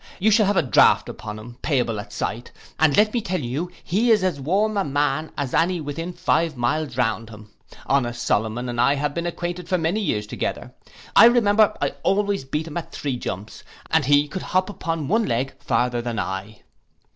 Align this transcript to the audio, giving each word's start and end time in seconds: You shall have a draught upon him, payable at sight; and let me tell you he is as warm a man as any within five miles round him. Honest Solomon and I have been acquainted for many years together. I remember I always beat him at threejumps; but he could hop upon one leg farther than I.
You 0.17 0.31
shall 0.31 0.47
have 0.47 0.57
a 0.57 0.63
draught 0.63 1.09
upon 1.09 1.37
him, 1.37 1.59
payable 1.61 1.99
at 1.99 2.11
sight; 2.11 2.51
and 2.79 2.97
let 2.97 3.13
me 3.13 3.21
tell 3.21 3.39
you 3.39 3.69
he 3.83 4.09
is 4.09 4.23
as 4.23 4.39
warm 4.41 4.75
a 4.75 4.83
man 4.83 5.31
as 5.37 5.53
any 5.53 5.79
within 5.79 6.11
five 6.11 6.57
miles 6.57 6.97
round 6.97 7.29
him. 7.29 7.51
Honest 7.85 8.23
Solomon 8.25 8.67
and 8.67 8.81
I 8.81 8.95
have 8.95 9.13
been 9.13 9.27
acquainted 9.27 9.69
for 9.69 9.77
many 9.77 10.01
years 10.01 10.25
together. 10.25 10.73
I 11.15 11.25
remember 11.25 11.77
I 11.79 11.91
always 12.01 12.43
beat 12.45 12.65
him 12.65 12.77
at 12.77 12.91
threejumps; 12.91 13.61
but 13.91 14.05
he 14.05 14.27
could 14.27 14.41
hop 14.41 14.71
upon 14.71 15.07
one 15.07 15.25
leg 15.27 15.53
farther 15.61 16.01
than 16.01 16.17
I. 16.17 16.63